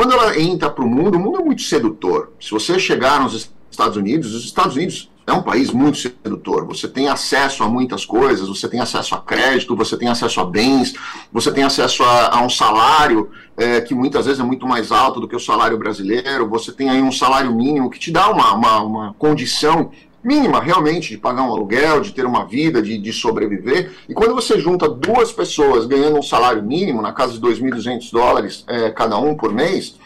[0.00, 2.32] quando ela entra para o mundo, o mundo é muito sedutor.
[2.40, 6.64] Se você chegar nos Estados Unidos, os Estados Unidos é um país muito sedutor.
[6.68, 10.46] Você tem acesso a muitas coisas, você tem acesso a crédito, você tem acesso a
[10.46, 10.94] bens,
[11.30, 13.28] você tem acesso a, a um salário
[13.58, 16.88] é, que muitas vezes é muito mais alto do que o salário brasileiro, você tem
[16.88, 19.90] aí um salário mínimo que te dá uma, uma, uma condição
[20.22, 23.92] mínima realmente de pagar um aluguel, de ter uma vida, de, de sobreviver.
[24.08, 28.64] E quando você junta duas pessoas ganhando um salário mínimo, na casa de 2.200 dólares
[28.68, 29.96] é, cada um por mês,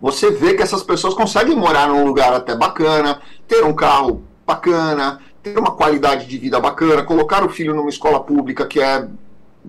[0.00, 5.20] você vê que essas pessoas conseguem morar num lugar até bacana, ter um carro bacana,
[5.42, 9.06] ter uma qualidade de vida bacana, colocar o filho numa escola pública que é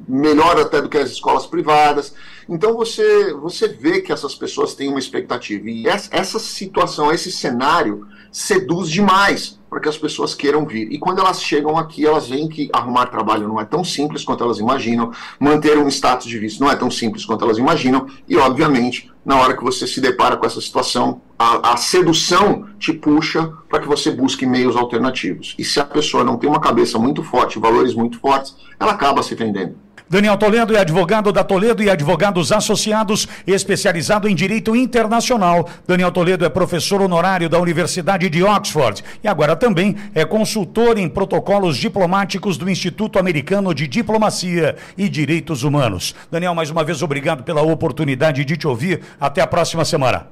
[0.08, 2.16] melhor até do que as escolas privadas.
[2.48, 5.70] Então você, você vê que essas pessoas têm uma expectativa.
[5.70, 10.92] E essa, situação, esse cenário seduz demais para que as pessoas queiram vir.
[10.92, 14.44] E quando elas chegam aqui, elas veem que arrumar trabalho não é tão simples quanto
[14.44, 18.38] elas imaginam, manter um status de visto não é tão simples quanto elas imaginam, e
[18.38, 23.52] obviamente, na hora que você se depara com essa situação, a, a sedução te puxa
[23.68, 25.56] para que você busque meios alternativos.
[25.58, 29.24] E se a pessoa não tem uma cabeça muito forte, valores muito fortes, ela acaba
[29.24, 29.76] se vendendo.
[30.10, 35.68] Daniel Toledo é advogado da Toledo e Advogados Associados, especializado em direito internacional.
[35.88, 41.10] Daniel Toledo é professor honorário da Universidade de Oxford e agora também é consultor em
[41.10, 46.14] protocolos diplomáticos do Instituto Americano de Diplomacia e Direitos Humanos.
[46.30, 49.02] Daniel, mais uma vez obrigado pela oportunidade de te ouvir.
[49.20, 50.28] Até a próxima semana.